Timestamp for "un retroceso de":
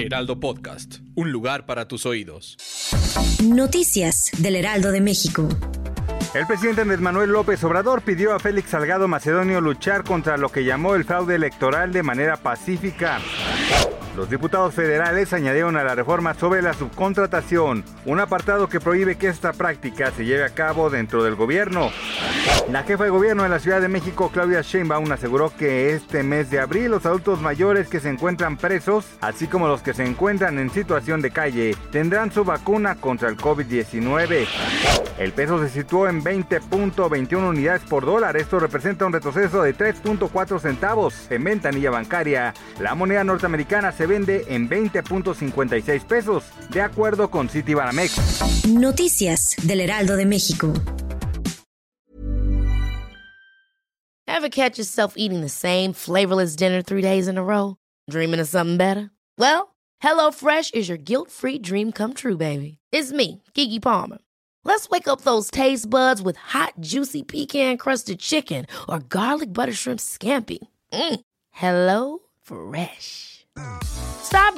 39.04-39.76